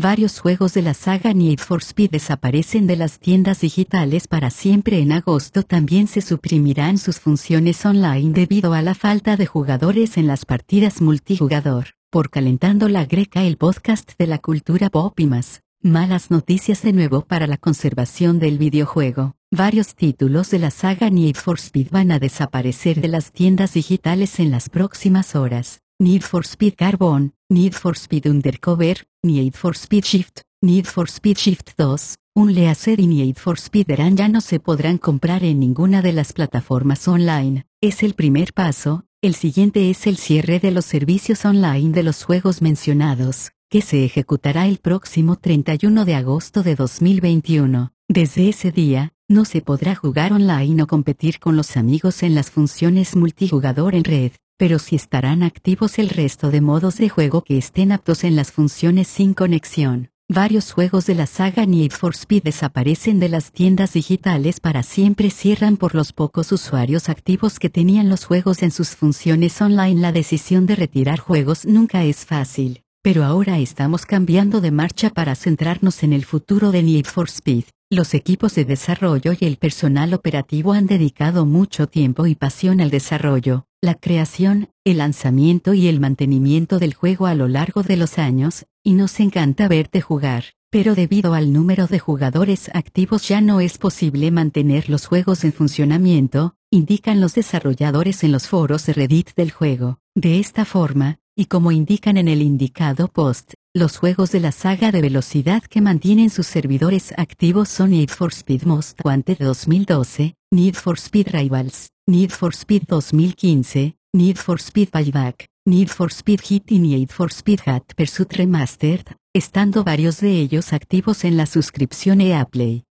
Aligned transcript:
Varios 0.00 0.38
juegos 0.38 0.74
de 0.74 0.82
la 0.82 0.94
saga 0.94 1.34
Need 1.34 1.58
for 1.58 1.80
Speed 1.82 2.12
desaparecen 2.12 2.86
de 2.86 2.94
las 2.94 3.18
tiendas 3.18 3.62
digitales 3.62 4.28
para 4.28 4.50
siempre. 4.50 5.00
En 5.00 5.10
agosto 5.10 5.64
también 5.64 6.06
se 6.06 6.20
suprimirán 6.20 6.98
sus 6.98 7.18
funciones 7.18 7.84
online 7.84 8.32
debido 8.32 8.74
a 8.74 8.82
la 8.82 8.94
falta 8.94 9.36
de 9.36 9.46
jugadores 9.46 10.16
en 10.16 10.28
las 10.28 10.44
partidas 10.44 11.00
multijugador. 11.00 11.96
Por 12.10 12.30
Calentando 12.30 12.88
la 12.88 13.06
Greca, 13.06 13.42
el 13.42 13.56
podcast 13.56 14.12
de 14.16 14.28
la 14.28 14.38
cultura 14.38 14.88
pop 14.88 15.18
y 15.18 15.26
más. 15.26 15.64
Malas 15.82 16.30
noticias 16.30 16.80
de 16.82 16.92
nuevo 16.92 17.22
para 17.22 17.48
la 17.48 17.56
conservación 17.56 18.38
del 18.38 18.56
videojuego. 18.56 19.34
Varios 19.50 19.96
títulos 19.96 20.48
de 20.52 20.60
la 20.60 20.70
saga 20.70 21.10
Need 21.10 21.34
for 21.34 21.58
Speed 21.58 21.88
van 21.90 22.12
a 22.12 22.20
desaparecer 22.20 23.00
de 23.00 23.08
las 23.08 23.32
tiendas 23.32 23.74
digitales 23.74 24.38
en 24.38 24.52
las 24.52 24.68
próximas 24.68 25.34
horas. 25.34 25.80
Need 25.98 26.22
for 26.22 26.44
Speed 26.44 26.74
Carbon, 26.76 27.34
Need 27.48 27.72
for 27.72 27.96
Speed 27.96 28.30
Undercover, 28.30 29.07
Need 29.24 29.54
for 29.54 29.74
Speed 29.74 30.04
Shift, 30.04 30.42
Need 30.62 30.86
for 30.86 31.08
Speed 31.08 31.38
Shift 31.38 31.70
2, 31.76 31.96
Unleashed 32.36 33.00
y 33.00 33.06
Need 33.08 33.36
for 33.36 33.58
Speed 33.58 33.88
ya 34.14 34.28
no 34.28 34.40
se 34.40 34.60
podrán 34.60 34.96
comprar 34.96 35.42
en 35.42 35.58
ninguna 35.58 36.02
de 36.02 36.12
las 36.12 36.32
plataformas 36.32 37.08
online. 37.08 37.66
Es 37.80 38.04
el 38.04 38.14
primer 38.14 38.52
paso, 38.52 39.06
el 39.20 39.34
siguiente 39.34 39.90
es 39.90 40.06
el 40.06 40.18
cierre 40.18 40.60
de 40.60 40.70
los 40.70 40.84
servicios 40.84 41.44
online 41.44 41.90
de 41.90 42.04
los 42.04 42.22
juegos 42.22 42.62
mencionados, 42.62 43.50
que 43.68 43.82
se 43.82 44.04
ejecutará 44.04 44.68
el 44.68 44.78
próximo 44.78 45.34
31 45.34 46.04
de 46.04 46.14
agosto 46.14 46.62
de 46.62 46.76
2021. 46.76 47.90
Desde 48.06 48.48
ese 48.48 48.70
día, 48.70 49.14
no 49.26 49.44
se 49.44 49.62
podrá 49.62 49.96
jugar 49.96 50.32
online 50.32 50.80
o 50.84 50.86
competir 50.86 51.40
con 51.40 51.56
los 51.56 51.76
amigos 51.76 52.22
en 52.22 52.36
las 52.36 52.52
funciones 52.52 53.16
multijugador 53.16 53.96
en 53.96 54.04
red 54.04 54.30
pero 54.58 54.78
si 54.78 54.96
estarán 54.96 55.42
activos 55.42 55.98
el 55.98 56.10
resto 56.10 56.50
de 56.50 56.60
modos 56.60 56.98
de 56.98 57.08
juego 57.08 57.42
que 57.42 57.56
estén 57.56 57.92
aptos 57.92 58.24
en 58.24 58.36
las 58.36 58.52
funciones 58.52 59.08
sin 59.08 59.32
conexión. 59.32 60.10
Varios 60.30 60.72
juegos 60.72 61.06
de 61.06 61.14
la 61.14 61.26
saga 61.26 61.64
Need 61.64 61.92
for 61.92 62.14
Speed 62.14 62.42
desaparecen 62.42 63.18
de 63.18 63.30
las 63.30 63.50
tiendas 63.50 63.94
digitales 63.94 64.60
para 64.60 64.82
siempre 64.82 65.30
cierran 65.30 65.78
por 65.78 65.94
los 65.94 66.12
pocos 66.12 66.52
usuarios 66.52 67.08
activos 67.08 67.58
que 67.58 67.70
tenían 67.70 68.10
los 68.10 68.26
juegos 68.26 68.62
en 68.62 68.70
sus 68.70 68.90
funciones 68.90 69.58
online. 69.62 70.02
La 70.02 70.12
decisión 70.12 70.66
de 70.66 70.76
retirar 70.76 71.18
juegos 71.18 71.64
nunca 71.64 72.04
es 72.04 72.26
fácil, 72.26 72.82
pero 73.00 73.24
ahora 73.24 73.58
estamos 73.58 74.04
cambiando 74.04 74.60
de 74.60 74.70
marcha 74.70 75.08
para 75.08 75.34
centrarnos 75.34 76.02
en 76.02 76.12
el 76.12 76.26
futuro 76.26 76.72
de 76.72 76.82
Need 76.82 77.06
for 77.06 77.28
Speed. 77.28 77.64
Los 77.88 78.12
equipos 78.12 78.54
de 78.54 78.66
desarrollo 78.66 79.32
y 79.38 79.46
el 79.46 79.56
personal 79.56 80.12
operativo 80.12 80.74
han 80.74 80.86
dedicado 80.86 81.46
mucho 81.46 81.86
tiempo 81.86 82.26
y 82.26 82.34
pasión 82.34 82.82
al 82.82 82.90
desarrollo, 82.90 83.64
la 83.80 83.94
creación, 83.94 84.70
el 84.84 84.98
lanzamiento 84.98 85.72
y 85.72 85.86
el 85.86 86.00
mantenimiento 86.00 86.80
del 86.80 86.94
juego 86.94 87.26
a 87.26 87.34
lo 87.34 87.46
largo 87.46 87.82
de 87.82 87.96
los 87.96 88.18
años, 88.18 88.66
y 88.82 88.94
nos 88.94 89.20
encanta 89.20 89.68
verte 89.68 90.00
jugar, 90.00 90.44
pero 90.70 90.96
debido 90.96 91.34
al 91.34 91.52
número 91.52 91.86
de 91.86 92.00
jugadores 92.00 92.70
activos 92.74 93.28
ya 93.28 93.40
no 93.40 93.60
es 93.60 93.78
posible 93.78 94.32
mantener 94.32 94.90
los 94.90 95.06
juegos 95.06 95.44
en 95.44 95.52
funcionamiento, 95.52 96.56
indican 96.70 97.20
los 97.20 97.34
desarrolladores 97.34 98.24
en 98.24 98.32
los 98.32 98.48
foros 98.48 98.84
de 98.86 98.94
Reddit 98.94 99.34
del 99.36 99.52
juego. 99.52 100.00
De 100.14 100.40
esta 100.40 100.64
forma, 100.64 101.20
y 101.36 101.46
como 101.46 101.70
indican 101.70 102.16
en 102.16 102.26
el 102.26 102.42
indicado 102.42 103.06
post, 103.06 103.54
los 103.72 103.96
juegos 103.96 104.32
de 104.32 104.40
la 104.40 104.50
saga 104.50 104.90
de 104.90 105.00
velocidad 105.00 105.62
que 105.62 105.80
mantienen 105.80 106.30
sus 106.30 106.48
servidores 106.48 107.14
activos 107.16 107.68
son 107.68 107.90
Need 107.90 108.08
for 108.08 108.32
Speed 108.32 108.64
Most 108.64 108.98
Wanted 109.04 109.38
2012, 109.38 110.34
Need 110.50 110.76
for 110.76 110.96
Speed 110.96 111.34
Rivals, 111.34 111.90
Need 112.06 112.30
for 112.30 112.54
Speed 112.54 112.86
2015, 112.88 113.94
Need 114.14 114.38
for 114.38 114.58
Speed 114.58 114.90
Payback, 114.90 115.44
Need 115.66 115.90
for 115.90 116.10
Speed 116.10 116.40
Hit 116.40 116.72
y 116.72 116.78
Need 116.78 117.10
for 117.10 117.30
Speed 117.30 117.60
Hat 117.66 117.82
Pursuit 117.94 118.32
Remastered, 118.32 119.04
estando 119.34 119.84
varios 119.84 120.20
de 120.20 120.40
ellos 120.40 120.72
activos 120.72 121.24
en 121.24 121.36
la 121.36 121.44
suscripción 121.44 122.22
EA 122.22 122.46
Play. 122.46 122.87